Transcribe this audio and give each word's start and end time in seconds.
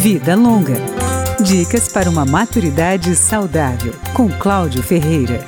Vida 0.00 0.34
Longa. 0.34 0.76
Dicas 1.44 1.92
para 1.92 2.08
uma 2.08 2.24
maturidade 2.24 3.14
saudável, 3.14 3.92
com 4.14 4.30
Cláudio 4.30 4.82
Ferreira. 4.82 5.44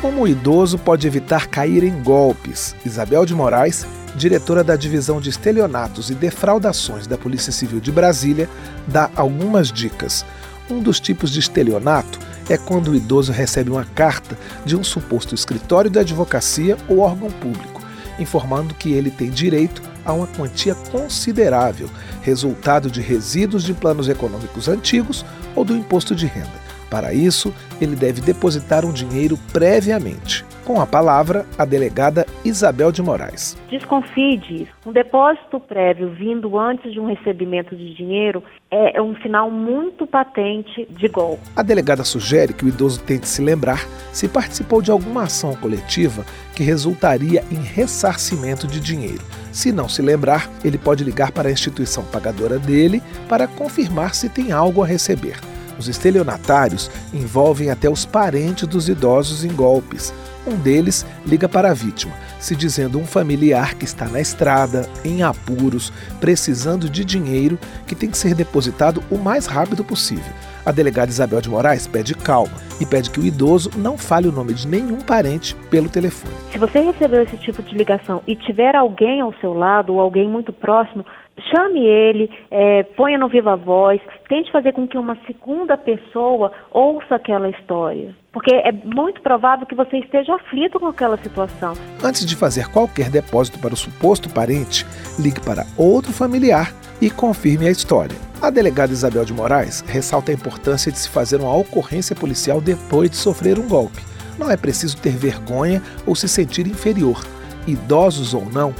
Como 0.00 0.22
o 0.22 0.28
idoso 0.28 0.78
pode 0.78 1.08
evitar 1.08 1.48
cair 1.48 1.82
em 1.82 2.00
golpes? 2.04 2.76
Isabel 2.86 3.26
de 3.26 3.34
Moraes, 3.34 3.84
diretora 4.14 4.62
da 4.62 4.76
Divisão 4.76 5.20
de 5.20 5.28
Estelionatos 5.28 6.08
e 6.08 6.14
Defraudações 6.14 7.08
da 7.08 7.18
Polícia 7.18 7.50
Civil 7.50 7.80
de 7.80 7.90
Brasília, 7.90 8.48
dá 8.86 9.10
algumas 9.16 9.72
dicas. 9.72 10.24
Um 10.70 10.78
dos 10.78 11.00
tipos 11.00 11.32
de 11.32 11.40
estelionato 11.40 12.20
é 12.48 12.56
quando 12.56 12.92
o 12.92 12.94
idoso 12.94 13.32
recebe 13.32 13.70
uma 13.70 13.84
carta 13.84 14.38
de 14.64 14.76
um 14.76 14.84
suposto 14.84 15.34
escritório 15.34 15.90
da 15.90 16.02
advocacia 16.02 16.76
ou 16.86 17.00
órgão 17.00 17.28
público, 17.28 17.82
informando 18.20 18.72
que 18.72 18.92
ele 18.92 19.10
tem 19.10 19.30
direito 19.30 19.82
a 20.04 20.12
uma 20.12 20.26
quantia 20.26 20.74
considerável, 20.74 21.88
resultado 22.22 22.90
de 22.90 23.00
resíduos 23.00 23.62
de 23.62 23.72
planos 23.72 24.08
econômicos 24.08 24.68
antigos 24.68 25.24
ou 25.54 25.64
do 25.64 25.76
imposto 25.76 26.14
de 26.14 26.26
renda. 26.26 26.64
Para 26.90 27.12
isso, 27.12 27.52
ele 27.80 27.96
deve 27.96 28.20
depositar 28.20 28.84
um 28.84 28.92
dinheiro 28.92 29.38
previamente. 29.52 30.44
Com 30.64 30.80
a 30.80 30.86
palavra, 30.86 31.44
a 31.58 31.66
delegada 31.66 32.24
Isabel 32.42 32.90
de 32.90 33.02
Moraes. 33.02 33.54
Desconfie 33.70 34.38
disso. 34.38 34.72
Um 34.86 34.92
depósito 34.92 35.60
prévio 35.60 36.08
vindo 36.08 36.58
antes 36.58 36.90
de 36.90 36.98
um 36.98 37.06
recebimento 37.06 37.76
de 37.76 37.94
dinheiro 37.94 38.42
é 38.70 39.00
um 39.00 39.14
sinal 39.16 39.50
muito 39.50 40.06
patente 40.06 40.86
de 40.88 41.06
golpe. 41.08 41.42
A 41.54 41.62
delegada 41.62 42.02
sugere 42.02 42.54
que 42.54 42.64
o 42.64 42.68
idoso 42.68 43.02
tente 43.02 43.28
se 43.28 43.42
lembrar 43.42 43.86
se 44.10 44.26
participou 44.26 44.80
de 44.80 44.90
alguma 44.90 45.24
ação 45.24 45.54
coletiva 45.54 46.24
que 46.56 46.62
resultaria 46.62 47.44
em 47.50 47.62
ressarcimento 47.62 48.66
de 48.66 48.80
dinheiro. 48.80 49.22
Se 49.52 49.70
não 49.70 49.86
se 49.86 50.00
lembrar, 50.00 50.50
ele 50.64 50.78
pode 50.78 51.04
ligar 51.04 51.30
para 51.30 51.50
a 51.50 51.52
instituição 51.52 52.04
pagadora 52.04 52.58
dele 52.58 53.02
para 53.28 53.46
confirmar 53.46 54.14
se 54.14 54.30
tem 54.30 54.50
algo 54.50 54.82
a 54.82 54.86
receber. 54.86 55.36
Os 55.78 55.88
estelionatários 55.88 56.90
envolvem 57.12 57.70
até 57.70 57.90
os 57.90 58.06
parentes 58.06 58.66
dos 58.66 58.88
idosos 58.88 59.44
em 59.44 59.52
golpes. 59.52 60.14
Um 60.46 60.56
deles 60.56 61.06
liga 61.26 61.48
para 61.48 61.70
a 61.70 61.74
vítima, 61.74 62.14
se 62.38 62.54
dizendo 62.54 62.98
um 62.98 63.06
familiar 63.06 63.74
que 63.74 63.84
está 63.84 64.06
na 64.06 64.20
estrada, 64.20 64.88
em 65.04 65.22
apuros, 65.22 65.92
precisando 66.20 66.88
de 66.88 67.04
dinheiro 67.04 67.58
que 67.86 67.94
tem 67.94 68.10
que 68.10 68.18
ser 68.18 68.34
depositado 68.34 69.02
o 69.10 69.16
mais 69.16 69.46
rápido 69.46 69.82
possível. 69.82 70.32
A 70.66 70.72
delegada 70.72 71.10
Isabel 71.10 71.40
de 71.40 71.48
Moraes 71.48 71.86
pede 71.86 72.14
calma 72.14 72.52
e 72.80 72.86
pede 72.86 73.10
que 73.10 73.20
o 73.20 73.24
idoso 73.24 73.70
não 73.76 73.96
fale 73.96 74.28
o 74.28 74.32
nome 74.32 74.54
de 74.54 74.66
nenhum 74.66 75.00
parente 75.00 75.54
pelo 75.70 75.88
telefone. 75.88 76.34
Se 76.52 76.58
você 76.58 76.80
recebeu 76.80 77.22
esse 77.22 77.36
tipo 77.38 77.62
de 77.62 77.74
ligação 77.74 78.22
e 78.26 78.34
tiver 78.36 78.74
alguém 78.74 79.20
ao 79.20 79.32
seu 79.40 79.52
lado 79.52 79.94
ou 79.94 80.00
alguém 80.00 80.28
muito 80.28 80.52
próximo, 80.52 81.04
chame 81.50 81.80
ele, 81.80 82.30
é, 82.50 82.82
ponha 82.82 83.18
no 83.18 83.28
viva 83.28 83.56
voz, 83.56 84.00
tente 84.28 84.50
fazer 84.52 84.72
com 84.72 84.86
que 84.86 84.98
uma 84.98 85.16
segunda 85.26 85.76
pessoa 85.76 86.52
ouça 86.70 87.16
aquela 87.16 87.48
história. 87.48 88.14
Porque 88.32 88.54
é 88.54 88.72
muito 88.72 89.20
provável 89.22 89.66
que 89.66 89.74
você 89.74 89.98
esteja 89.98 90.34
aflito 90.34 90.80
com 90.80 90.86
aquela 90.86 91.16
situação. 91.16 91.74
Antes 92.02 92.26
de 92.26 92.36
fazer 92.36 92.68
qualquer 92.70 93.10
depósito 93.10 93.58
para 93.58 93.74
o 93.74 93.76
suposto 93.76 94.28
parente, 94.28 94.84
ligue 95.18 95.40
para 95.40 95.64
outro 95.78 96.12
familiar 96.12 96.72
e 97.00 97.10
confirme 97.10 97.68
a 97.68 97.70
história. 97.70 98.16
A 98.42 98.50
delegada 98.50 98.92
Isabel 98.92 99.24
de 99.24 99.32
Moraes 99.32 99.80
ressalta 99.86 100.30
a 100.30 100.34
importância 100.34 100.90
de 100.90 100.98
se 100.98 101.08
fazer 101.08 101.40
uma 101.40 101.56
ocorrência 101.56 102.14
policial 102.14 102.60
depois 102.60 103.10
de 103.10 103.16
sofrer 103.16 103.58
um 103.58 103.68
golpe. 103.68 104.02
Não 104.38 104.50
é 104.50 104.56
preciso 104.56 104.96
ter 105.00 105.16
vergonha 105.16 105.80
ou 106.06 106.14
se 106.14 106.28
sentir 106.28 106.66
inferior. 106.66 107.24
Idosos 107.66 108.34
ou 108.34 108.44
não, 108.46 108.74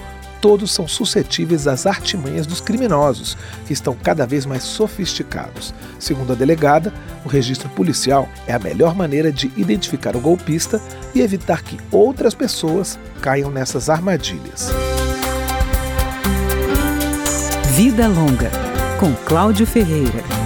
todos 0.45 0.73
são 0.73 0.87
suscetíveis 0.87 1.67
às 1.67 1.87
artimanhas 1.87 2.47
dos 2.47 2.61
criminosos, 2.61 3.35
que 3.67 3.73
estão 3.73 3.95
cada 3.95 4.27
vez 4.27 4.45
mais 4.45 4.63
sofisticados. 4.63 5.73
Segundo 5.99 6.35
a 6.35 6.37
delegada, 6.37 6.93
o 7.25 7.29
registro 7.31 7.67
policial 7.71 8.29
é 8.47 8.53
a 8.53 8.59
melhor 8.59 8.95
maneira 8.95 9.33
de 9.33 9.51
identificar 9.57 10.15
o 10.15 10.21
golpista 10.21 10.83
e 11.15 11.23
evitar 11.23 11.63
que 11.63 11.79
outras 11.91 12.35
pessoas 12.35 12.99
caiam 13.23 13.51
nessas 13.51 13.89
armadilhas. 13.89 14.71
Vida 17.75 18.07
Longa, 18.07 18.51
com 19.01 19.15
Cláudio 19.25 19.67
Ferreira. 19.67 20.44